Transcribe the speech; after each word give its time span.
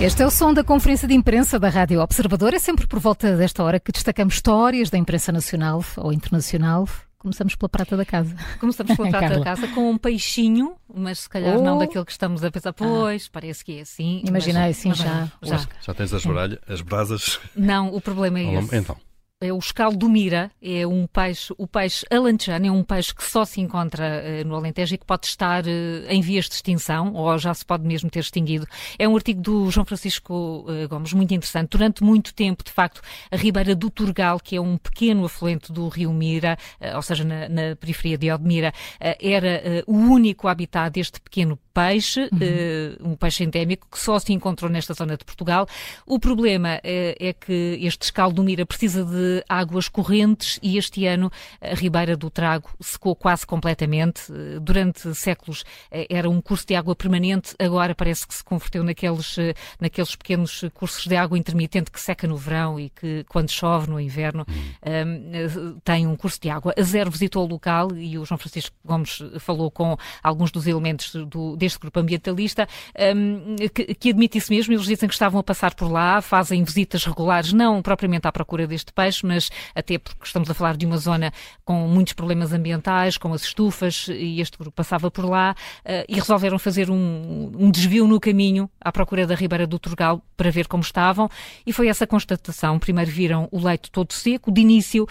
Este 0.00 0.22
é 0.22 0.26
o 0.26 0.30
som 0.30 0.52
da 0.52 0.64
conferência 0.64 1.06
de 1.06 1.14
imprensa 1.14 1.58
da 1.58 1.68
Rádio 1.68 2.00
Observador. 2.00 2.52
É 2.52 2.58
sempre 2.58 2.86
por 2.86 2.98
volta 2.98 3.36
desta 3.36 3.62
hora 3.62 3.78
que 3.78 3.92
destacamos 3.92 4.34
histórias 4.34 4.90
da 4.90 4.98
imprensa 4.98 5.30
nacional 5.30 5.84
ou 5.96 6.12
internacional. 6.12 6.86
Começamos 7.16 7.54
pela 7.54 7.68
prata 7.68 7.96
da 7.96 8.04
casa. 8.04 8.34
Começamos 8.58 8.96
pela 8.96 9.08
prata 9.08 9.38
da 9.38 9.44
casa 9.44 9.68
com 9.68 9.88
um 9.90 9.96
peixinho, 9.96 10.74
mas 10.92 11.20
se 11.20 11.28
calhar 11.28 11.56
oh. 11.56 11.62
não 11.62 11.78
daquele 11.78 12.04
que 12.04 12.12
estamos 12.12 12.44
a 12.44 12.50
pensar, 12.50 12.70
ah. 12.70 12.72
pois, 12.74 13.26
ah. 13.26 13.30
parece 13.32 13.64
que 13.64 13.78
é 13.78 13.80
assim. 13.82 14.22
Imaginei, 14.26 14.74
sim, 14.74 14.92
já, 14.92 15.30
já. 15.40 15.64
Já 15.80 15.94
tens 15.94 16.12
as, 16.12 16.26
bralha, 16.26 16.60
as 16.68 16.80
brasas? 16.80 17.40
Não, 17.56 17.94
o 17.94 18.00
problema 18.00 18.40
é 18.40 18.54
esse. 18.54 18.76
Então 18.76 18.96
é 18.96 19.13
o 19.52 19.58
escalo 19.58 19.96
do 19.96 20.08
mira, 20.08 20.50
é 20.62 20.86
um 20.86 21.06
peixe, 21.06 21.52
o 21.58 21.66
peixe 21.66 22.06
alentejano 22.10 22.66
é 22.66 22.70
um 22.70 22.82
peixe 22.82 23.14
que 23.14 23.24
só 23.24 23.44
se 23.44 23.60
encontra 23.60 24.22
uh, 24.22 24.46
no 24.46 24.54
Alentejo 24.54 24.94
e 24.94 24.98
que 24.98 25.04
pode 25.04 25.26
estar 25.26 25.64
uh, 25.64 25.68
em 26.08 26.20
vias 26.20 26.48
de 26.48 26.54
extinção, 26.54 27.12
ou 27.14 27.36
já 27.38 27.52
se 27.52 27.64
pode 27.64 27.86
mesmo 27.86 28.08
ter 28.10 28.20
extinguido. 28.20 28.66
É 28.98 29.08
um 29.08 29.16
artigo 29.16 29.40
do 29.40 29.70
João 29.70 29.84
Francisco 29.84 30.64
uh, 30.68 30.88
Gomes 30.88 31.12
muito 31.12 31.34
interessante. 31.34 31.70
Durante 31.70 32.04
muito 32.04 32.32
tempo, 32.34 32.62
de 32.62 32.70
facto, 32.70 33.00
a 33.30 33.36
Ribeira 33.36 33.74
do 33.74 33.90
Turgal, 33.90 34.38
que 34.38 34.56
é 34.56 34.60
um 34.60 34.76
pequeno 34.76 35.24
afluente 35.24 35.72
do 35.72 35.88
rio 35.88 36.12
Mira, 36.12 36.56
ou 36.94 37.02
seja, 37.02 37.24
na, 37.24 37.48
na 37.48 37.76
periferia 37.76 38.16
de 38.16 38.30
Odmira, 38.30 38.72
era 39.00 39.84
o 39.86 39.94
único 39.94 40.46
habitat 40.46 40.92
deste 40.92 41.20
pequeno 41.20 41.58
peixe, 41.72 42.28
uhum. 42.32 43.12
um 43.12 43.16
peixe 43.16 43.42
endémico, 43.42 43.88
que 43.90 43.98
só 43.98 44.18
se 44.18 44.32
encontrou 44.32 44.70
nesta 44.70 44.94
zona 44.94 45.16
de 45.16 45.24
Portugal. 45.24 45.66
O 46.06 46.18
problema 46.18 46.80
é 46.82 47.32
que 47.32 47.78
este 47.80 48.02
escalo 48.02 48.32
do 48.32 48.44
Mira 48.44 48.64
precisa 48.64 49.04
de 49.04 49.33
águas 49.48 49.88
correntes 49.88 50.58
e 50.62 50.76
este 50.78 51.06
ano 51.06 51.30
a 51.60 51.74
Ribeira 51.74 52.16
do 52.16 52.30
Trago 52.30 52.68
secou 52.80 53.14
quase 53.14 53.46
completamente. 53.46 54.32
Durante 54.60 55.14
séculos 55.14 55.64
eh, 55.90 56.06
era 56.08 56.28
um 56.28 56.40
curso 56.40 56.66
de 56.66 56.74
água 56.74 56.94
permanente, 56.94 57.54
agora 57.58 57.94
parece 57.94 58.26
que 58.26 58.34
se 58.34 58.44
converteu 58.44 58.82
naqueles, 58.84 59.38
eh, 59.38 59.54
naqueles 59.80 60.14
pequenos 60.14 60.64
cursos 60.74 61.06
de 61.06 61.16
água 61.16 61.38
intermitente 61.38 61.90
que 61.90 62.00
seca 62.00 62.26
no 62.26 62.36
verão 62.36 62.78
e 62.78 62.90
que 62.90 63.24
quando 63.28 63.50
chove 63.50 63.88
no 63.90 64.00
inverno 64.00 64.46
ehm, 64.82 65.78
tem 65.82 66.06
um 66.06 66.16
curso 66.16 66.40
de 66.40 66.50
água. 66.50 66.74
A 66.78 66.82
Zero 66.82 67.10
visitou 67.10 67.44
o 67.44 67.48
local 67.48 67.94
e 67.96 68.18
o 68.18 68.24
João 68.24 68.38
Francisco 68.38 68.74
Gomes 68.84 69.22
falou 69.40 69.70
com 69.70 69.96
alguns 70.22 70.50
dos 70.50 70.66
elementos 70.66 71.12
do, 71.26 71.56
deste 71.56 71.78
grupo 71.78 71.98
ambientalista 72.00 72.68
um, 72.98 73.56
ehm, 73.60 73.68
que, 73.72 73.94
que 73.94 74.10
admite 74.10 74.38
isso 74.38 74.52
mesmo. 74.52 74.72
Eles 74.72 74.86
dizem 74.86 75.08
que 75.08 75.14
estavam 75.14 75.40
a 75.40 75.42
passar 75.42 75.74
por 75.74 75.90
lá, 75.90 76.20
fazem 76.20 76.62
visitas 76.62 77.04
regulares, 77.04 77.52
não 77.52 77.82
propriamente 77.82 78.26
à 78.26 78.32
procura 78.32 78.66
deste 78.66 78.92
peixe, 78.92 79.23
mas 79.24 79.50
até 79.74 79.98
porque 79.98 80.24
estamos 80.24 80.48
a 80.50 80.54
falar 80.54 80.76
de 80.76 80.86
uma 80.86 80.98
zona 80.98 81.32
com 81.64 81.88
muitos 81.88 82.12
problemas 82.12 82.52
ambientais, 82.52 83.16
com 83.16 83.32
as 83.32 83.42
estufas, 83.42 84.06
e 84.08 84.40
este 84.40 84.58
grupo 84.58 84.76
passava 84.76 85.10
por 85.10 85.24
lá, 85.24 85.54
uh, 85.84 86.04
e 86.08 86.14
resolveram 86.14 86.58
fazer 86.58 86.90
um, 86.90 87.52
um, 87.56 87.70
desvio 87.70 88.06
no 88.06 88.20
caminho 88.20 88.70
à 88.80 88.92
procura 88.92 89.26
da 89.26 89.34
Ribeira 89.34 89.66
do 89.66 89.78
Turgal 89.78 90.22
para 90.36 90.50
ver 90.50 90.66
como 90.66 90.82
estavam, 90.82 91.28
e 91.66 91.72
foi 91.72 91.88
essa 91.88 92.06
constatação. 92.06 92.78
Primeiro 92.78 93.10
viram 93.10 93.48
o 93.50 93.58
leito 93.58 93.90
todo 93.90 94.12
seco, 94.12 94.52
de 94.52 94.60
início 94.60 95.04
uh, 95.04 95.08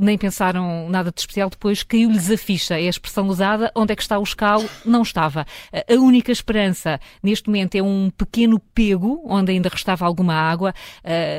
nem 0.00 0.16
pensaram 0.16 0.88
nada 0.88 1.10
de 1.12 1.20
especial, 1.20 1.50
depois 1.50 1.82
caiu-lhes 1.82 2.30
a 2.30 2.36
ficha, 2.36 2.80
é 2.80 2.86
a 2.86 2.90
expressão 2.90 3.26
usada, 3.28 3.70
onde 3.74 3.92
é 3.92 3.96
que 3.96 4.02
está 4.02 4.18
o 4.18 4.22
escalo? 4.22 4.68
Não 4.84 5.02
estava. 5.02 5.46
Uh, 5.72 5.94
a 5.94 6.00
única 6.00 6.32
esperança 6.32 7.00
neste 7.22 7.48
momento 7.48 7.74
é 7.74 7.82
um 7.82 8.10
pequeno 8.10 8.58
pego, 8.58 9.22
onde 9.26 9.52
ainda 9.52 9.68
restava 9.68 10.06
alguma 10.06 10.34
água, 10.34 10.74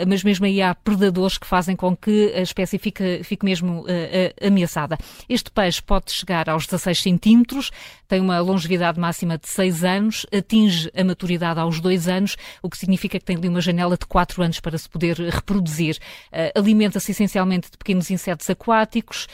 mas 0.08 0.24
mesmo 0.24 0.46
aí 0.46 0.62
há 0.62 0.76
predadores 0.76 1.38
que 1.38 1.48
fazem 1.48 1.76
com 1.76 1.96
que 2.02 2.34
a 2.36 2.42
espécie 2.42 2.78
fique, 2.78 3.24
fique 3.24 3.46
mesmo 3.46 3.82
uh, 3.82 3.84
uh, 3.84 4.48
ameaçada. 4.48 4.98
Este 5.30 5.52
peixe 5.52 5.82
pode 5.82 6.12
chegar 6.12 6.50
aos 6.50 6.66
16 6.66 7.00
centímetros, 7.00 7.72
tem 8.08 8.20
uma 8.20 8.40
longevidade 8.40 9.00
máxima 9.00 9.38
de 9.38 9.48
6 9.48 9.84
anos, 9.84 10.26
atinge 10.36 10.92
a 10.96 11.04
maturidade 11.04 11.60
aos 11.60 11.80
2 11.80 12.08
anos, 12.08 12.36
o 12.62 12.70
que 12.70 12.78
significa 12.78 13.20
que 13.20 13.26
tem 13.26 13.38
ali 13.38 13.48
uma 13.48 13.62
janela 13.62 13.96
de 13.98 14.06
4 14.06 14.44
anos 14.44 14.60
para 14.60 14.78
se 14.78 14.90
poder 14.90 15.18
reproduzir. 15.18 15.98
Uh, 16.32 16.60
Alimenta-se 16.60 17.12
essencialmente 17.12 17.70
de 17.70 17.78
pequenos 17.78 18.10
insetos 18.10 18.50
aquáticos, 18.50 19.28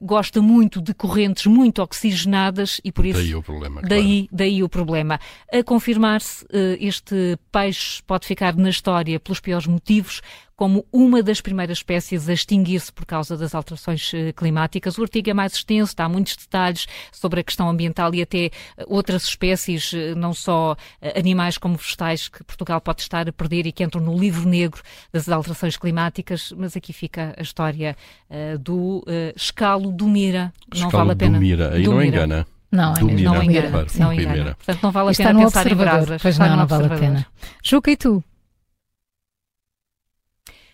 gosta 0.00 0.40
muito 0.42 0.80
de 0.80 0.92
correntes 0.94 1.46
muito 1.46 1.82
oxigenadas 1.82 2.80
e 2.82 2.90
por 2.90 3.06
isso. 3.06 3.18
Daí 3.18 3.34
o 3.34 3.42
problema. 3.42 3.82
Daí, 3.82 4.28
claro. 4.28 4.28
daí 4.32 4.62
o 4.62 4.68
problema. 4.68 5.20
A 5.52 5.62
confirmar-se, 5.62 6.44
este 6.80 7.38
peixe 7.50 8.02
pode 8.02 8.26
ficar 8.26 8.56
na 8.56 8.70
história 8.70 9.20
pelos 9.20 9.40
piores 9.40 9.66
motivos 9.66 10.20
como 10.56 10.84
uma 10.92 11.22
das 11.22 11.40
primeiras 11.40 11.78
espécies 11.78 12.28
a 12.28 12.32
extinguir-se 12.32 12.92
por 12.92 13.06
causa 13.06 13.36
das 13.36 13.54
alterações 13.54 14.12
eh, 14.14 14.32
climáticas. 14.32 14.98
O 14.98 15.02
artigo 15.02 15.30
é 15.30 15.34
mais 15.34 15.54
extenso, 15.54 15.96
dá 15.96 16.08
muitos 16.08 16.36
detalhes 16.36 16.86
sobre 17.10 17.40
a 17.40 17.42
questão 17.42 17.68
ambiental 17.68 18.14
e 18.14 18.22
até 18.22 18.46
eh, 18.46 18.50
outras 18.86 19.24
espécies, 19.24 19.92
eh, 19.94 20.14
não 20.14 20.32
só 20.32 20.76
animais 21.16 21.58
como 21.58 21.76
vegetais, 21.76 22.28
que 22.28 22.44
Portugal 22.44 22.80
pode 22.80 23.02
estar 23.02 23.28
a 23.28 23.32
perder 23.32 23.66
e 23.66 23.72
que 23.72 23.82
entram 23.82 24.02
no 24.02 24.16
livro 24.18 24.48
negro 24.48 24.82
das 25.12 25.28
alterações 25.28 25.76
climáticas, 25.76 26.52
mas 26.56 26.76
aqui 26.76 26.92
fica 26.92 27.34
a 27.36 27.42
história 27.42 27.96
uh, 28.30 28.58
do 28.58 28.98
uh, 28.98 29.32
escalo 29.36 29.90
do 29.90 30.08
Mira. 30.08 30.52
Escalo 30.72 30.92
não 30.92 30.98
vale 30.98 31.12
a 31.12 31.16
pena. 31.16 31.38
Do 31.38 31.40
Mira, 31.40 31.74
aí 31.74 31.82
do 31.82 31.90
não 31.90 31.98
Mira. 31.98 32.16
engana. 32.16 32.46
Não, 32.70 32.94
do 32.94 33.06
não 33.06 33.14
Mira. 33.14 33.44
engana. 33.44 33.70
Claro, 33.70 33.88
não 33.96 34.12
engana. 34.12 34.54
Portanto, 34.54 34.82
não 34.82 34.90
vale 34.90 35.10
a 35.10 35.14
pena 35.14 35.38
pensar 35.40 35.70
em 35.70 35.74
brasas. 35.74 36.22
Pois 36.22 36.38
não, 36.38 36.56
não 36.56 36.66
vale 36.66 36.86
a 36.86 36.98
pena. 36.98 37.26
Juca, 37.62 37.90
e 37.90 37.96
tu? 37.96 38.24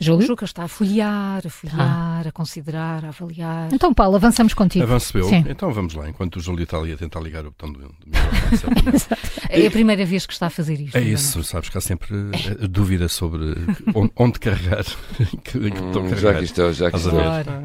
Júlio? 0.00 0.26
Juca 0.26 0.44
está 0.44 0.64
a 0.64 0.68
folhear, 0.68 1.42
a 1.44 1.50
folhear, 1.50 1.80
ah. 1.80 2.17
A 2.26 2.32
considerar, 2.32 3.04
a 3.04 3.08
avaliar. 3.08 3.68
Então, 3.72 3.92
Paulo, 3.92 4.16
avançamos 4.16 4.54
contigo. 4.54 4.84
Avanço 4.84 5.16
eu? 5.16 5.24
Sim. 5.24 5.44
Então 5.48 5.72
vamos 5.72 5.94
lá, 5.94 6.08
enquanto 6.08 6.36
o 6.36 6.40
Júlio 6.40 6.64
está 6.64 6.78
ali 6.78 6.92
a 6.92 6.96
tentar 6.96 7.20
ligar 7.20 7.46
o 7.46 7.50
botão 7.50 7.72
do, 7.72 7.80
do 7.80 7.88
microfone. 8.06 9.18
é 9.48 9.66
a 9.66 9.70
primeira 9.70 10.04
vez 10.04 10.26
que 10.26 10.32
está 10.32 10.46
a 10.46 10.50
fazer 10.50 10.80
isto. 10.80 10.96
É 10.96 11.00
isso, 11.00 11.42
sabes 11.44 11.68
que 11.68 11.78
há 11.78 11.80
sempre 11.80 12.14
uh, 12.14 12.68
dúvida 12.68 13.08
sobre 13.08 13.54
onde, 13.94 14.12
onde 14.16 14.38
carregar. 14.38 14.84
que, 15.44 15.58
hum, 15.58 16.16
já 16.16 16.34
que 16.34 16.44
estou, 16.44 16.72
já 16.72 16.90
que 16.90 16.96
estou. 16.96 17.20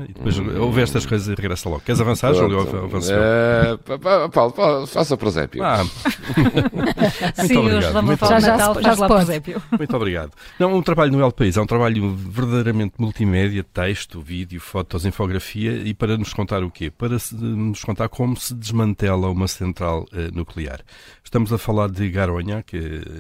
E 0.08 0.14
depois 0.14 0.40
ouve 0.40 0.82
estas 0.82 1.06
coisas 1.06 1.28
e 1.28 1.36
regressa 1.36 1.70
logo. 1.70 1.82
Queres 1.82 2.02
avançar, 2.02 2.34
Júlio? 2.34 2.60
Avanço 2.62 3.12
uh, 3.14 4.30
Paulo, 4.30 4.54
Paulo, 4.54 4.88
faça 4.88 5.16
o 5.16 5.18
prosépio. 5.18 5.64
Ah. 5.64 5.84
Sim, 7.48 7.58
hoje 7.58 7.92
vamos 7.92 8.20
falar 8.20 8.40
já, 8.40 8.58
já, 8.58 8.74
já, 8.74 8.96
já 8.96 9.08
prosépio. 9.08 9.62
Muito 9.78 9.96
obrigado. 9.96 10.32
Não, 10.60 10.74
um 10.76 10.82
trabalho 10.82 11.12
no 11.12 11.22
El 11.22 11.32
País 11.32 11.58
é 11.58 11.62
um 11.62 11.66
trabalho 11.66 12.16
verdadeiramente 12.16 12.96
multimédia, 12.98 13.64
texto, 13.64 14.22
vídeo, 14.22 14.43
fotos, 14.60 15.06
infografia 15.06 15.72
e 15.72 15.94
para 15.94 16.18
nos 16.18 16.34
contar 16.34 16.64
o 16.64 16.72
quê? 16.72 16.92
Para 16.92 17.18
nos 17.32 17.84
contar 17.84 18.10
como 18.10 18.36
se 18.36 18.54
desmantela 18.54 19.30
uma 19.30 19.48
central 19.48 20.06
uh, 20.12 20.36
nuclear. 20.36 20.82
Estamos 21.24 21.52
a 21.52 21.58
falar 21.58 21.90
de 21.90 22.10
Garonha, 22.10 22.64
que 22.64 22.78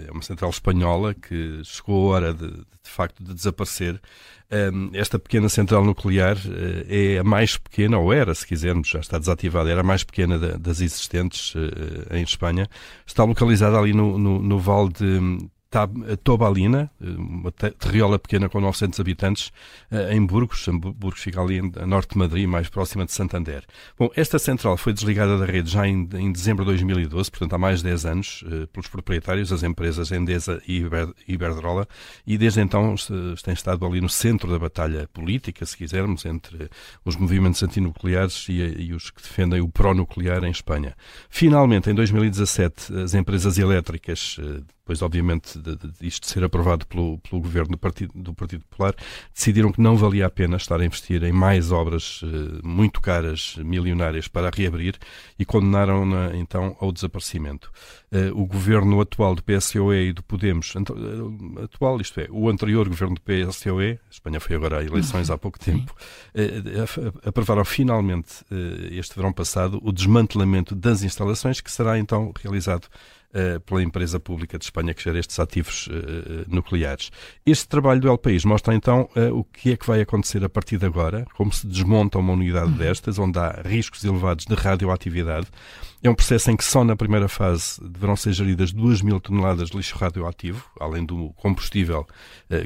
é 0.07 0.12
uma 0.12 0.22
central 0.22 0.50
espanhola 0.50 1.13
que 1.13 1.62
chegou 1.63 2.12
a 2.12 2.16
hora 2.16 2.33
de, 2.33 2.47
de 2.47 2.89
facto 2.89 3.23
de 3.23 3.33
desaparecer. 3.33 4.01
Esta 4.94 5.17
pequena 5.17 5.50
central 5.50 5.83
nuclear 5.83 6.38
uh, 6.38 6.85
é 6.88 7.17
a 7.17 7.23
mais 7.23 7.57
pequena, 7.57 7.97
ou 7.97 8.13
era, 8.13 8.35
se 8.35 8.45
quisermos, 8.45 8.88
já 8.88 9.00
está 9.00 9.17
desativada, 9.17 9.72
era 9.72 9.81
a 9.81 9.83
mais 9.83 10.03
pequena 10.03 10.38
da, 10.38 10.57
das 10.57 10.79
existentes 10.79 11.56
uh, 11.56 11.59
em 12.12 12.22
Espanha. 12.22 12.69
Está 13.06 13.23
localizada 13.23 13.79
ali 13.79 13.94
no, 13.94 14.17
no, 14.17 14.39
no 14.39 14.59
vale 14.59 14.89
de, 14.89 15.50
Tobalina, 16.23 16.91
uma 17.00 17.51
terriola 17.51 18.19
pequena 18.19 18.47
com 18.47 18.59
900 18.59 19.00
habitantes, 19.00 19.51
eh, 19.91 20.16
em 20.16 20.25
Burgos. 20.25 20.67
Burgos 20.67 21.22
fica 21.22 21.41
ali 21.41 21.59
a 21.59 21.85
norte 21.85 22.11
de 22.13 22.17
Madrid, 22.17 22.47
mais 22.47 22.69
próxima 22.69 23.06
de 23.06 23.11
Santander. 23.11 23.63
Bom, 23.97 24.09
esta 24.16 24.38
central 24.38 24.78
foi 24.78 24.94
desligada 24.94 25.38
da 25.38 25.45
rede 25.45 25.69
já 25.69 25.88
em, 25.88 26.07
em 26.13 26.31
dezembro 26.31 26.63
de 26.63 26.72
2012, 26.72 27.31
portanto 27.31 27.53
há 27.53 27.57
mais 27.57 27.79
de 27.79 27.85
10 27.85 28.06
anos, 28.06 28.44
eh, 28.47 28.67
pelos 28.72 28.88
proprietários, 28.88 29.51
as 29.51 29.63
empresas 29.63 30.12
Endesa 30.12 30.62
e 30.67 30.83
Iberdrola, 31.28 31.88
e 32.25 32.38
desde 32.38 32.62
então 32.62 32.95
tem 33.44 33.53
estado 33.53 33.85
ali 33.85 34.00
no 34.00 34.09
centro 34.09 34.51
da 34.51 34.59
batalha 34.59 35.07
política, 35.12 35.66
se 35.66 35.75
quisermos, 35.75 36.25
entre 36.25 36.69
os 37.03 37.16
movimentos 37.16 37.62
antinucleares 37.63 38.47
e, 38.50 38.53
e 38.53 38.94
os 38.94 39.09
que 39.09 39.22
defendem 39.22 39.62
o 39.62 39.67
pró-nuclear 39.67 40.44
em 40.44 40.51
Espanha. 40.51 40.95
Finalmente, 41.29 41.89
em 41.89 41.95
2017, 41.95 42.94
as 43.01 43.13
empresas 43.13 43.57
elétricas 43.57 44.38
eh, 44.39 44.62
depois, 44.83 45.01
obviamente, 45.01 45.57
de, 45.57 45.77
de, 45.77 45.91
isto 46.01 46.27
ser 46.27 46.44
aprovado 46.44 46.85
pelo, 46.85 47.18
pelo 47.19 47.41
governo 47.41 47.71
do 47.71 47.77
Partido, 47.77 48.12
do 48.13 48.33
Partido 48.33 48.65
Popular, 48.65 48.94
decidiram 49.33 49.71
que 49.71 49.80
não 49.80 49.95
valia 49.95 50.25
a 50.25 50.30
pena 50.30 50.57
estar 50.57 50.81
a 50.81 50.85
investir 50.85 51.24
em 51.24 51.31
mais 51.31 51.71
obras 51.71 52.21
uh, 52.21 52.68
muito 52.68 53.00
caras, 53.00 53.56
milionárias, 53.59 54.27
para 54.27 54.51
reabrir 54.53 54.97
e 55.39 55.45
condenaram-na 55.45 56.35
então 56.35 56.75
ao 56.81 56.91
desaparecimento. 56.91 57.71
Uh, 58.12 58.38
o 58.38 58.45
governo 58.45 59.00
atual 59.00 59.35
do 59.35 59.41
PSOE 59.41 60.09
e 60.09 60.13
do 60.13 60.21
Podemos, 60.21 60.75
uh, 60.75 61.63
atual, 61.63 62.01
isto 62.01 62.19
é, 62.19 62.27
o 62.29 62.50
anterior 62.50 62.89
governo 62.89 63.15
do 63.15 63.21
PSOE, 63.21 63.91
a 64.06 64.12
Espanha 64.12 64.41
foi 64.41 64.57
agora 64.57 64.79
a 64.79 64.83
eleições 64.83 65.29
há 65.29 65.38
pouco 65.38 65.57
tempo, 65.57 65.95
aprovaram 67.25 67.63
finalmente 67.63 68.44
este 68.91 69.15
verão 69.15 69.31
passado 69.31 69.79
o 69.81 69.91
desmantelamento 69.94 70.75
das 70.75 71.03
instalações 71.03 71.62
que 71.62 71.71
será 71.71 71.97
então 71.97 72.33
realizado 72.41 72.88
pela 73.65 73.81
empresa 73.81 74.19
pública 74.19 74.57
de 74.57 74.65
Espanha 74.65 74.94
que 74.94 75.03
gera 75.03 75.19
estes 75.19 75.39
ativos 75.39 75.89
nucleares. 76.47 77.12
Este 77.45 77.68
trabalho 77.68 78.00
do 78.00 78.09
El 78.09 78.18
País 78.18 78.45
mostra 78.45 78.75
então 78.75 79.09
o 79.33 79.44
que 79.44 79.71
é 79.71 79.77
que 79.77 79.88
vai 79.88 80.01
acontecer 80.01 80.44
a 80.44 80.50
partir 80.50 80.77
de 80.77 80.85
agora, 80.85 81.25
como 81.35 81.51
se 81.51 81.65
desmonta 81.65 82.19
uma 82.19 82.33
unidade 82.33 82.71
uhum. 82.71 82.77
destas, 82.77 83.18
onde 83.18 83.39
há 83.39 83.62
riscos 83.65 84.03
elevados 84.03 84.45
de 84.45 84.53
radioatividade. 84.53 85.47
É 86.03 86.09
um 86.09 86.15
processo 86.15 86.51
em 86.51 86.57
que 86.57 86.65
só 86.65 86.83
na 86.83 86.95
primeira 86.95 87.27
fase 87.30 87.81
deverão 87.81 88.15
ser 88.15 88.33
geridas 88.33 88.74
2 88.74 89.01
mil 89.01 89.19
toneladas 89.19 89.69
de 89.69 89.77
lixo 89.77 89.97
radioativo, 89.97 90.65
além 90.79 91.06
do 91.06 91.29
combustível 91.38 92.06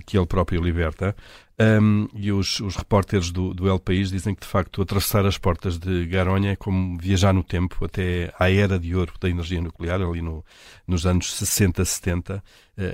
que 0.06 0.18
ele 0.18 0.26
próprio 0.26 0.62
liberta. 0.62 1.16
Um, 1.60 2.08
e 2.14 2.32
os, 2.32 2.60
os 2.60 2.76
repórteres 2.76 3.32
do, 3.32 3.52
do 3.52 3.68
El 3.68 3.80
País 3.80 4.12
dizem 4.12 4.36
que, 4.36 4.42
de 4.42 4.48
facto, 4.48 4.80
atravessar 4.80 5.26
as 5.26 5.40
portas 5.40 5.80
de 5.80 6.06
Garonha 6.06 6.52
é 6.52 6.56
como 6.56 7.00
viajar 7.00 7.34
no 7.34 7.44
tempo 7.44 7.84
até 7.84 8.32
à 8.38 8.52
era 8.52 8.78
de 8.78 8.96
ouro 8.96 9.14
da 9.20 9.28
energia 9.28 9.60
nuclear, 9.60 10.00
ali 10.00 10.22
no, 10.22 10.46
nos 10.86 11.08
anos 11.08 11.34
60, 11.34 11.84
70. 11.84 12.44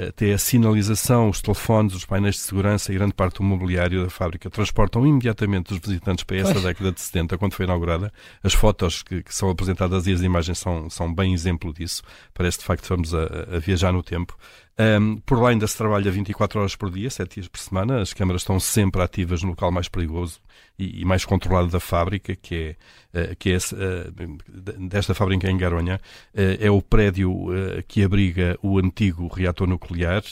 Até 0.07 0.31
a 0.31 0.37
sinalização, 0.37 1.29
os 1.29 1.41
telefones, 1.41 1.93
os 1.93 2.05
painéis 2.05 2.35
de 2.35 2.41
segurança 2.41 2.89
e 2.89 2.95
grande 2.95 3.13
parte 3.13 3.39
do 3.39 3.43
mobiliário 3.43 4.03
da 4.03 4.09
fábrica 4.09 4.49
transportam 4.49 5.05
imediatamente 5.05 5.73
os 5.73 5.79
visitantes 5.79 6.23
para 6.23 6.37
essa 6.37 6.61
década 6.61 6.93
de 6.93 7.01
70, 7.01 7.37
quando 7.37 7.53
foi 7.53 7.65
inaugurada. 7.65 8.11
As 8.41 8.53
fotos 8.53 9.03
que, 9.03 9.21
que, 9.21 9.35
são 9.35 9.49
apresentadas 9.49 10.07
e 10.07 10.13
as 10.13 10.21
imagens 10.21 10.57
são, 10.57 10.89
são 10.89 11.13
bem 11.13 11.33
exemplo 11.33 11.73
disso. 11.73 12.01
Parece, 12.33 12.59
de 12.59 12.63
facto, 12.63 12.83
que 12.83 12.89
vamos 12.89 13.13
a, 13.13 13.23
a 13.55 13.59
viajar 13.59 13.91
no 13.91 14.01
tempo. 14.01 14.37
Um, 14.79 15.17
por 15.17 15.37
lá 15.37 15.49
ainda 15.49 15.67
se 15.67 15.77
trabalha 15.77 16.09
24 16.09 16.61
horas 16.61 16.75
por 16.77 16.89
dia, 16.89 17.09
7 17.09 17.33
dias 17.35 17.47
por 17.49 17.59
semana. 17.59 18.01
As 18.01 18.13
câmaras 18.13 18.43
estão 18.43 18.61
sempre 18.61 19.01
ativas 19.01 19.43
no 19.43 19.49
local 19.49 19.69
mais 19.69 19.89
perigoso 19.89 20.39
e, 20.77 21.05
mais 21.05 21.23
controlado 21.25 21.67
da 21.67 21.79
fábrica, 21.79 22.35
que 22.35 22.75
é, 23.13 23.19
uh, 23.19 23.35
que 23.37 23.51
é 23.51 23.57
uh, 23.57 24.87
desta 24.87 25.13
fábrica 25.13 25.49
em 25.49 25.57
Garonha. 25.57 25.99
Uh, 26.33 26.57
é 26.59 26.71
o 26.71 26.81
prédio 26.81 27.47
que 27.87 28.03
abriga 28.03 28.57
o 28.61 28.79
antigo 28.79 29.27
reator 29.27 29.67
nuclear 29.67 30.23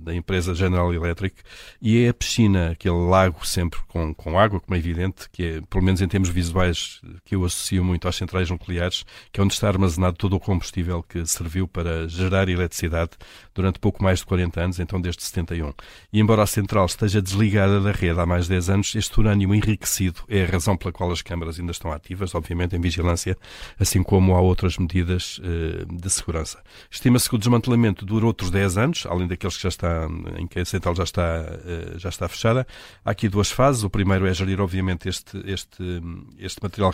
da 0.00 0.14
empresa 0.14 0.54
General 0.54 0.92
Electric 0.92 1.36
e 1.80 2.04
é 2.04 2.08
a 2.08 2.14
piscina, 2.14 2.70
aquele 2.70 2.94
lago 2.94 3.46
sempre 3.46 3.80
com, 3.88 4.14
com 4.14 4.38
água, 4.38 4.60
como 4.60 4.74
é 4.74 4.78
evidente, 4.78 5.28
que 5.30 5.42
é, 5.42 5.60
pelo 5.68 5.84
menos 5.84 6.00
em 6.00 6.08
termos 6.08 6.28
visuais, 6.28 7.00
que 7.24 7.34
eu 7.34 7.44
associo 7.44 7.84
muito 7.84 8.08
às 8.08 8.16
centrais 8.16 8.50
nucleares, 8.50 9.04
que 9.32 9.40
é 9.40 9.42
onde 9.42 9.54
está 9.54 9.68
armazenado 9.68 10.16
todo 10.16 10.36
o 10.36 10.40
combustível 10.40 11.02
que 11.02 11.24
serviu 11.26 11.68
para 11.68 12.08
gerar 12.08 12.48
eletricidade 12.48 13.12
durante 13.54 13.78
pouco 13.78 14.02
mais 14.02 14.20
de 14.20 14.26
40 14.26 14.60
anos, 14.60 14.80
então 14.80 15.00
desde 15.00 15.22
71. 15.22 15.72
E 16.12 16.20
embora 16.20 16.42
a 16.42 16.46
central 16.46 16.86
esteja 16.86 17.20
desligada 17.20 17.80
da 17.80 17.92
rede 17.92 18.18
há 18.18 18.26
mais 18.26 18.44
de 18.44 18.50
10 18.50 18.70
anos, 18.70 18.94
este 18.94 19.18
urânio 19.20 19.37
enriquecido 19.44 20.22
é 20.28 20.44
a 20.44 20.46
razão 20.46 20.76
pela 20.76 20.92
qual 20.92 21.10
as 21.10 21.22
câmaras 21.22 21.58
ainda 21.58 21.72
estão 21.72 21.92
ativas, 21.92 22.34
obviamente 22.34 22.76
em 22.76 22.80
vigilância, 22.80 23.36
assim 23.78 24.02
como 24.02 24.34
há 24.34 24.40
outras 24.40 24.78
medidas 24.78 25.38
uh, 25.38 25.86
de 25.86 26.10
segurança. 26.10 26.62
Estima-se 26.90 27.28
que 27.28 27.34
o 27.34 27.38
desmantelamento 27.38 28.04
dura 28.04 28.26
outros 28.26 28.50
10 28.50 28.78
anos, 28.78 29.06
além 29.06 29.26
daqueles 29.26 29.56
que 29.56 29.62
já 29.62 29.68
está, 29.68 30.08
em 30.36 30.46
que 30.46 30.58
a 30.58 30.64
central 30.64 30.94
já 30.94 31.04
está, 31.04 31.42
uh, 31.42 31.98
já 31.98 32.08
está 32.08 32.28
fechada. 32.28 32.66
Há 33.04 33.10
aqui 33.10 33.28
duas 33.28 33.50
fases. 33.50 33.84
O 33.84 33.90
primeiro 33.90 34.26
é 34.26 34.34
gerir, 34.34 34.60
obviamente, 34.60 35.08
este, 35.08 35.42
este, 35.44 36.02
este 36.38 36.62
material 36.62 36.92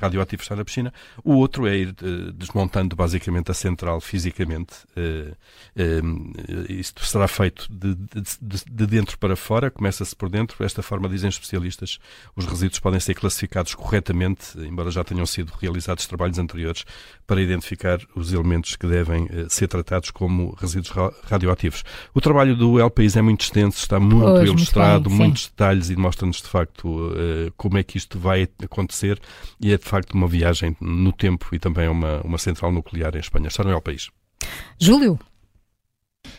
radioativo 0.00 0.42
está 0.42 0.56
na 0.56 0.64
piscina. 0.64 0.92
O 1.24 1.34
outro 1.34 1.66
é 1.66 1.76
ir 1.76 1.88
uh, 1.88 2.32
desmontando 2.32 2.94
basicamente 2.94 3.50
a 3.50 3.54
central 3.54 4.00
fisicamente 4.00 4.74
isto 6.68 7.04
será 7.04 7.28
feito 7.28 7.66
de, 7.70 7.94
de, 7.94 8.64
de 8.70 8.86
dentro 8.86 9.18
para 9.18 9.36
fora, 9.36 9.70
começa-se 9.70 10.14
por 10.14 10.28
dentro. 10.28 10.56
Desta 10.58 10.82
forma, 10.82 11.08
dizem 11.08 11.28
especialistas, 11.28 11.79
os 12.36 12.44
resíduos 12.44 12.80
podem 12.80 13.00
ser 13.00 13.14
classificados 13.14 13.74
corretamente, 13.74 14.58
embora 14.58 14.90
já 14.90 15.04
tenham 15.04 15.26
sido 15.26 15.52
realizados 15.60 16.06
trabalhos 16.06 16.38
anteriores, 16.38 16.84
para 17.26 17.40
identificar 17.40 17.98
os 18.14 18.32
elementos 18.32 18.76
que 18.76 18.86
devem 18.86 19.24
uh, 19.24 19.48
ser 19.48 19.68
tratados 19.68 20.10
como 20.10 20.54
resíduos 20.58 20.90
ra 20.90 21.12
radioativos. 21.24 21.84
O 22.14 22.20
trabalho 22.20 22.56
do 22.56 22.80
El 22.80 22.90
País 22.90 23.16
é 23.16 23.22
muito 23.22 23.42
extenso, 23.42 23.78
está 23.78 24.00
muito 24.00 24.26
pois, 24.26 24.48
ilustrado, 24.48 25.08
muito 25.08 25.18
bem, 25.18 25.26
muitos 25.28 25.46
detalhes 25.46 25.90
e 25.90 25.96
mostra-nos 25.96 26.38
de 26.38 26.48
facto 26.48 26.88
uh, 26.88 27.52
como 27.56 27.78
é 27.78 27.82
que 27.82 27.96
isto 27.96 28.18
vai 28.18 28.48
acontecer 28.62 29.20
e 29.60 29.72
é 29.72 29.78
de 29.78 29.84
facto 29.84 30.12
uma 30.12 30.26
viagem 30.26 30.76
no 30.80 31.12
tempo 31.12 31.48
e 31.52 31.58
também 31.58 31.88
uma, 31.88 32.20
uma 32.22 32.38
central 32.38 32.72
nuclear 32.72 33.14
em 33.14 33.20
Espanha. 33.20 33.48
Está 33.48 33.64
no 33.64 33.70
El 33.70 33.80
País. 33.80 34.08
Júlio, 34.78 35.18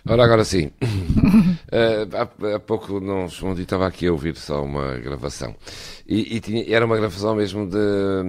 Ora, 0.07 0.24
agora 0.24 0.44
sim. 0.44 0.71
uh, 0.81 2.09
há, 2.18 2.56
há, 2.56 2.59
pouco 2.59 3.00
não 3.00 3.24
respondi, 3.24 3.62
estava 3.62 3.86
aqui 3.86 4.07
a 4.07 4.12
ouvir 4.12 4.36
só 4.36 4.63
uma 4.63 4.98
gravação. 4.98 5.56
E, 6.07 6.38
e 6.38 6.39
tinha, 6.39 6.65
era 6.75 6.86
uma 6.86 6.98
gravação 6.98 7.36
mesmo 7.36 7.69
da 7.69 8.24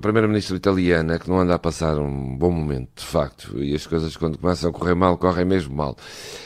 Primeira-Ministra 0.00 0.56
italiana 0.56 1.18
que 1.18 1.28
não 1.28 1.38
anda 1.38 1.54
a 1.54 1.58
passar 1.58 1.98
um 1.98 2.36
bom 2.36 2.50
momento, 2.50 2.90
de 2.96 3.04
facto. 3.04 3.62
E 3.62 3.74
as 3.74 3.86
coisas, 3.86 4.16
quando 4.16 4.38
começam 4.38 4.70
a 4.70 4.72
correr 4.72 4.94
mal, 4.94 5.16
correm 5.16 5.44
mesmo 5.44 5.74
mal. 5.74 5.96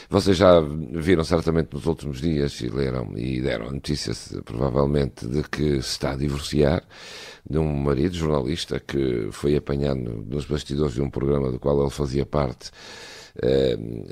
Vocês 0.09 0.37
já 0.37 0.61
viram 0.61 1.23
certamente 1.23 1.73
nos 1.73 1.87
últimos 1.87 2.21
dias 2.21 2.61
e 2.61 2.69
leram 2.69 3.17
e 3.17 3.41
deram 3.41 3.71
notícias, 3.71 4.35
provavelmente, 4.45 5.25
de 5.25 5.41
que 5.43 5.81
se 5.81 5.89
está 5.89 6.11
a 6.11 6.15
divorciar 6.15 6.83
de 7.49 7.57
um 7.57 7.73
marido 7.75 8.15
jornalista 8.15 8.79
que 8.79 9.29
foi 9.31 9.55
apanhado 9.55 9.99
nos 10.27 10.45
bastidores 10.45 10.93
de 10.93 11.01
um 11.01 11.09
programa 11.09 11.51
do 11.51 11.59
qual 11.59 11.81
ele 11.81 11.89
fazia 11.89 12.25
parte 12.25 12.69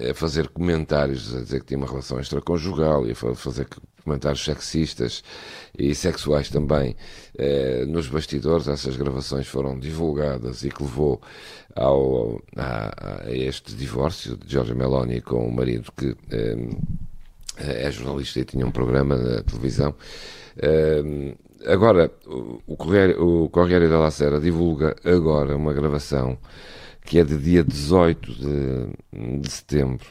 a 0.10 0.14
fazer 0.14 0.48
comentários, 0.50 1.36
a 1.36 1.42
dizer 1.42 1.60
que 1.60 1.68
tinha 1.68 1.78
uma 1.78 1.88
relação 1.88 2.20
extraconjugal 2.20 3.06
e 3.08 3.12
a 3.12 3.16
fazer 3.16 3.68
comentários 4.04 4.44
sexistas 4.44 5.22
e 5.78 5.94
sexuais 5.94 6.50
também 6.50 6.96
eh, 7.38 7.86
nos 7.86 8.08
bastidores. 8.08 8.68
Essas 8.68 8.96
gravações 8.96 9.48
foram 9.48 9.78
divulgadas 9.78 10.64
e 10.64 10.70
que 10.70 10.82
levou 10.82 11.22
ao, 11.76 12.42
a, 12.56 13.26
a 13.26 13.32
este 13.32 13.76
divórcio 13.76 14.38
de 14.38 14.50
Giorgia 14.50 14.76
Meloni 14.76 15.20
com 15.22 15.46
o 15.46 15.52
marido 15.52 15.92
que 15.92 16.16
eh, 16.32 16.58
é 17.58 17.92
jornalista 17.92 18.40
e 18.40 18.46
tinha 18.46 18.66
um 18.66 18.72
programa 18.72 19.18
na 19.18 19.44
televisão. 19.44 19.96
Agora, 21.66 22.12
o 22.68 22.78
Correio, 22.78 23.44
o 23.46 23.50
Correio 23.50 23.90
da 23.90 24.12
Sera 24.12 24.40
divulga 24.40 24.96
agora 25.04 25.56
uma 25.56 25.74
gravação 25.74 26.38
que 27.08 27.20
é 27.20 27.24
de 27.24 27.38
dia 27.38 27.64
18 27.64 28.34
de, 28.34 29.40
de 29.40 29.50
setembro 29.50 30.08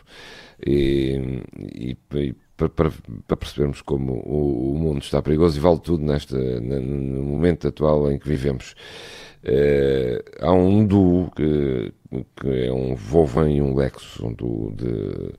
e, 0.66 1.42
e, 1.58 1.98
e 2.14 2.34
para, 2.56 2.70
para, 2.70 2.90
para, 3.28 3.36
percebermos 3.36 3.82
como 3.82 4.14
o, 4.14 4.72
o, 4.72 4.78
mundo 4.78 5.02
está 5.02 5.20
perigoso 5.20 5.58
e 5.58 5.60
vale 5.60 5.78
tudo 5.78 6.02
nesta, 6.02 6.38
no 6.38 7.22
momento 7.22 7.68
atual 7.68 8.10
em 8.10 8.18
que 8.18 8.26
vivemos. 8.26 8.74
É, 9.44 10.24
há 10.40 10.50
um 10.52 10.86
duo 10.86 11.30
que, 11.32 11.92
que, 12.34 12.66
é 12.66 12.72
um 12.72 12.94
Vovan 12.94 13.50
e 13.50 13.60
um 13.60 13.74
Lexus, 13.74 14.18
um 14.20 14.32
duo 14.32 14.72
de, 14.72 15.34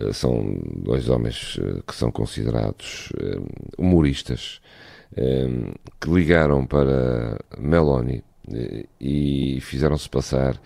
eh, 0.00 0.12
são 0.14 0.58
dois 0.76 1.10
homens 1.10 1.58
eh, 1.62 1.82
que 1.86 1.94
são 1.94 2.10
considerados 2.10 3.12
humoristas 3.76 4.60
Ehm, 5.16 5.72
que 6.00 6.10
ligaram 6.10 6.66
para 6.66 7.38
Meloni 7.58 8.22
e 9.00 9.58
fizeram-se 9.60 10.08
passar 10.08 10.60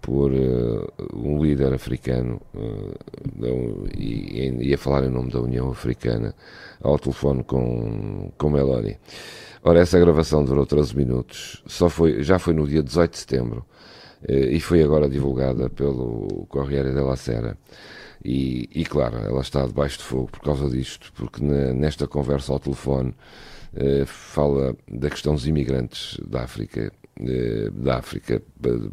por 0.00 0.32
uh, 0.32 0.92
um 1.12 1.42
líder 1.42 1.72
africano 1.74 2.40
uh, 2.54 3.88
e, 3.96 4.48
e 4.60 4.74
a 4.74 4.78
falar 4.78 5.04
em 5.04 5.10
nome 5.10 5.30
da 5.30 5.40
União 5.40 5.70
Africana 5.70 6.34
ao 6.80 6.98
telefone 6.98 7.44
com, 7.44 8.30
com 8.38 8.50
Meloni. 8.50 8.96
Ora, 9.62 9.80
essa 9.80 9.98
gravação 9.98 10.44
durou 10.44 10.64
13 10.64 10.96
minutos, 10.96 11.62
só 11.66 11.88
foi, 11.88 12.22
já 12.22 12.38
foi 12.38 12.54
no 12.54 12.66
dia 12.66 12.82
18 12.82 13.10
de 13.10 13.18
setembro 13.18 13.66
uh, 14.28 14.32
e 14.32 14.60
foi 14.60 14.82
agora 14.82 15.08
divulgada 15.08 15.68
pelo 15.68 16.46
Corriere 16.48 16.92
della 16.92 17.16
Sera. 17.16 17.58
E, 18.24 18.68
e, 18.74 18.84
claro, 18.84 19.16
ela 19.18 19.40
está 19.40 19.64
debaixo 19.64 19.98
de 19.98 20.04
fogo 20.04 20.26
por 20.26 20.40
causa 20.40 20.68
disto, 20.68 21.12
porque 21.14 21.42
na, 21.42 21.72
nesta 21.72 22.06
conversa 22.06 22.52
ao 22.52 22.58
telefone 22.58 23.10
eh, 23.10 23.57
fala 24.06 24.74
da 24.90 25.10
questão 25.10 25.34
dos 25.34 25.46
imigrantes 25.46 26.18
da 26.26 26.42
África 26.42 26.92
eh, 27.20 27.70
da 27.72 27.98
África 27.98 28.40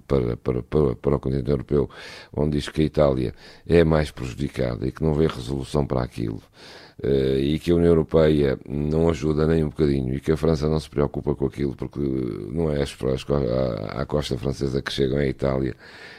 para, 0.07 0.35
para, 0.37 0.63
para, 0.63 0.95
para 0.95 1.15
o 1.15 1.19
continente 1.19 1.49
europeu, 1.49 1.87
onde 2.33 2.57
diz 2.57 2.67
que 2.69 2.81
a 2.81 2.85
Itália 2.85 3.35
é 3.67 3.83
mais 3.83 4.09
prejudicada 4.09 4.87
e 4.87 4.91
que 4.91 5.03
não 5.03 5.13
vê 5.13 5.27
resolução 5.27 5.85
para 5.85 6.01
aquilo. 6.01 6.41
Uh, 7.05 7.37
e 7.37 7.59
que 7.59 7.69
a 7.71 7.75
União 7.75 7.89
Europeia 7.89 8.57
não 8.67 9.09
ajuda 9.09 9.45
nem 9.45 9.63
um 9.63 9.69
bocadinho 9.69 10.15
e 10.15 10.19
que 10.19 10.31
a 10.31 10.37
França 10.37 10.67
não 10.67 10.79
se 10.79 10.89
preocupa 10.89 11.35
com 11.35 11.45
aquilo 11.45 11.75
porque 11.75 11.99
não 11.99 12.71
é 12.71 12.81
as 12.81 12.95
à 13.89 14.05
costa 14.05 14.35
francesa 14.37 14.81
que 14.81 14.91
chegam 14.91 15.19
à 15.19 15.25
Itália 15.27 15.75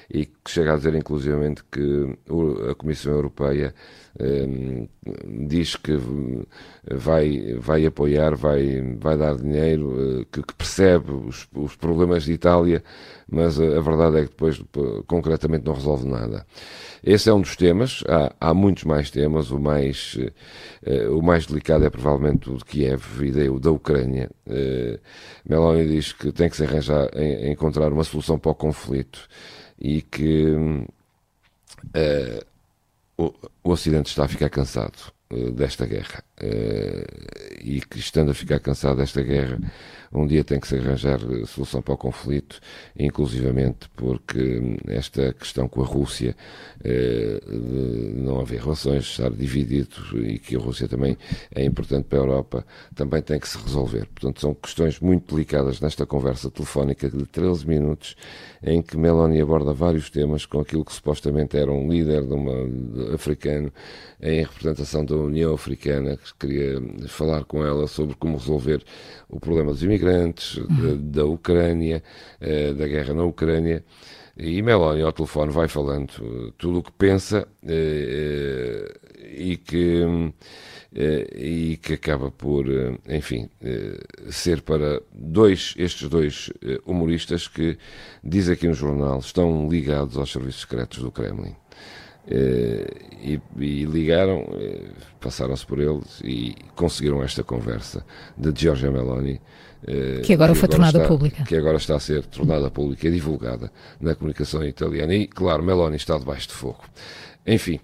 e 0.08 0.26
que 0.26 0.50
chega 0.50 0.74
a 0.74 0.76
dizer 0.76 0.94
inclusivamente 0.94 1.64
que 1.72 2.16
a 2.70 2.74
Comissão 2.74 3.14
Europeia 3.14 3.74
um, 4.20 4.88
diz 5.46 5.76
que 5.76 5.98
vai, 6.90 7.54
vai 7.58 7.84
apoiar, 7.84 8.34
vai, 8.34 8.80
vai 8.98 9.16
dar 9.16 9.36
dinheiro, 9.36 9.88
uh, 9.88 10.26
que, 10.26 10.42
que, 10.42 10.54
percebe 10.54 11.12
os, 11.12 11.46
os 11.54 11.76
problemas 11.76 12.24
de 12.24 12.32
Itália, 12.32 12.82
mas 13.28 13.60
a, 13.60 13.64
a 13.64 13.80
verdade 13.80 14.18
é 14.18 14.22
que 14.22 14.30
depois 14.30 14.62
concretamente 15.06 15.66
não 15.66 15.74
resolve 15.74 16.08
nada. 16.08 16.46
Esse 17.04 17.28
é 17.28 17.34
um 17.34 17.40
dos 17.40 17.56
temas, 17.56 18.02
há, 18.08 18.32
há 18.40 18.54
muitos 18.54 18.84
mais 18.84 19.10
temas, 19.10 19.50
o 19.50 19.60
mais 19.60 20.18
o 21.10 21.22
mais 21.22 21.46
delicado 21.46 21.84
é 21.84 21.90
provavelmente 21.90 22.50
o 22.50 22.56
de 22.56 22.64
Kiev 22.64 23.22
e 23.22 23.48
o 23.48 23.58
da 23.58 23.70
Ucrânia. 23.70 24.30
Meloni 25.48 25.86
diz 25.86 26.12
que 26.12 26.32
tem 26.32 26.48
que 26.48 26.56
se 26.56 26.64
arranjar, 26.64 27.08
encontrar 27.50 27.92
uma 27.92 28.04
solução 28.04 28.38
para 28.38 28.50
o 28.50 28.54
conflito 28.54 29.28
e 29.78 30.02
que 30.02 30.46
o, 33.16 33.34
o 33.64 33.70
Ocidente 33.70 34.08
está 34.08 34.24
a 34.24 34.28
ficar 34.28 34.50
cansado 34.50 35.12
desta 35.54 35.86
guerra 35.86 36.22
e 37.62 37.80
que 37.80 37.98
estando 37.98 38.30
a 38.30 38.34
ficar 38.34 38.60
cansado 38.60 38.98
desta 38.98 39.22
guerra 39.22 39.58
um 40.12 40.26
dia 40.26 40.44
tem 40.44 40.58
que 40.58 40.66
se 40.66 40.76
arranjar 40.76 41.20
solução 41.46 41.82
para 41.82 41.94
o 41.94 41.96
conflito, 41.96 42.60
inclusivamente 42.98 43.88
porque 43.96 44.76
esta 44.86 45.32
questão 45.32 45.68
com 45.68 45.82
a 45.82 45.86
Rússia, 45.86 46.36
eh, 46.84 47.40
de 47.46 48.20
não 48.20 48.40
haver 48.40 48.60
relações, 48.60 49.04
estar 49.04 49.30
dividido 49.30 49.96
e 50.14 50.38
que 50.38 50.56
a 50.56 50.58
Rússia 50.58 50.88
também 50.88 51.16
é 51.54 51.64
importante 51.64 52.04
para 52.04 52.18
a 52.18 52.22
Europa, 52.22 52.66
também 52.94 53.20
tem 53.20 53.38
que 53.38 53.48
se 53.48 53.58
resolver. 53.58 54.06
Portanto, 54.06 54.40
são 54.40 54.54
questões 54.54 55.00
muito 55.00 55.34
delicadas 55.34 55.80
nesta 55.80 56.06
conversa 56.06 56.50
telefónica 56.50 57.10
de 57.10 57.26
13 57.26 57.66
minutos, 57.66 58.16
em 58.62 58.80
que 58.82 58.96
Meloni 58.96 59.40
aborda 59.40 59.72
vários 59.72 60.10
temas 60.10 60.46
com 60.46 60.60
aquilo 60.60 60.84
que 60.84 60.92
supostamente 60.92 61.56
era 61.56 61.70
um 61.70 61.90
líder 61.90 62.24
de 62.24 62.32
uma, 62.32 62.66
de, 62.66 63.14
africano 63.14 63.72
em 64.20 64.42
representação 64.42 65.04
da 65.04 65.14
União 65.14 65.54
Africana, 65.54 66.16
queria 66.32 66.80
falar 67.08 67.44
com 67.44 67.64
ela 67.64 67.86
sobre 67.86 68.14
como 68.16 68.36
resolver 68.36 68.82
o 69.28 69.40
problema 69.40 69.72
dos 69.72 69.82
imigrantes, 69.82 70.56
uhum. 70.56 70.66
da, 70.66 71.22
da, 71.22 71.24
Ucrânia, 71.24 72.02
uh, 72.40 72.74
da 72.74 72.86
guerra 72.86 73.14
na 73.14 73.24
Ucrânia. 73.24 73.84
E 74.36 74.60
Meloni 74.60 75.02
ao 75.02 75.12
telefone 75.12 75.50
vai 75.50 75.66
falando 75.66 76.10
uh, 76.20 76.52
tudo 76.52 76.78
o 76.80 76.82
que 76.82 76.92
pensa 76.92 77.46
uh, 77.62 79.08
e 79.24 79.56
que 79.56 80.04
e 81.34 81.78
que 81.82 81.92
acaba 81.92 82.30
por, 82.30 82.64
enfim, 83.06 83.50
ser 84.30 84.62
para 84.62 85.02
dois, 85.12 85.74
estes 85.76 86.08
dois 86.08 86.50
humoristas 86.86 87.46
que, 87.46 87.76
diz 88.24 88.48
aqui 88.48 88.66
no 88.66 88.72
jornal, 88.72 89.18
estão 89.18 89.68
ligados 89.68 90.16
aos 90.16 90.32
serviços 90.32 90.62
secretos 90.62 91.00
do 91.00 91.12
Kremlin. 91.12 91.54
E, 92.28 93.40
e, 93.56 93.84
ligaram, 93.84 94.44
passaram-se 95.20 95.64
por 95.64 95.78
eles 95.78 96.20
e 96.24 96.54
conseguiram 96.74 97.22
esta 97.22 97.42
conversa 97.42 98.04
de 98.36 98.52
Giorgia 98.54 98.90
Meloni 98.90 99.40
eh, 99.86 100.22
que 100.24 100.32
agora 100.32 100.52
que 100.52 100.58
foi 100.58 100.66
agora 100.66 100.68
tornada 100.68 100.98
está, 100.98 101.08
pública. 101.08 101.44
Que 101.44 101.56
agora 101.56 101.76
está 101.76 101.96
a 101.96 102.00
ser 102.00 102.24
tornada 102.26 102.70
pública 102.70 103.06
e 103.06 103.10
divulgada 103.10 103.70
na 104.00 104.14
comunicação 104.14 104.64
italiana. 104.64 105.14
E, 105.14 105.26
claro, 105.26 105.62
Meloni 105.62 105.96
está 105.96 106.18
debaixo 106.18 106.48
de 106.48 106.54
fogo. 106.54 106.80
Enfim, 107.46 107.78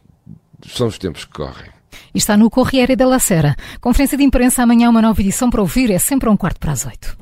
são 0.67 0.89
os 0.89 0.99
tempos 0.99 1.25
que 1.25 1.33
correm. 1.33 1.71
E 2.15 2.19
está 2.19 2.37
no 2.37 2.51
Corriere 2.51 2.97
della 2.97 3.19
Sera. 3.19 3.55
Conferência 3.81 4.19
de 4.19 4.25
imprensa 4.25 4.63
amanhã, 4.63 4.91
uma 4.91 5.03
nova 5.03 5.21
edição 5.21 5.51
para 5.51 5.61
ouvir, 5.61 5.91
é 5.91 5.99
sempre 5.99 6.29
a 6.29 6.33
um 6.33 6.37
quarto 6.37 6.59
para 6.59 6.73
as 6.73 6.87
oito. 6.87 7.17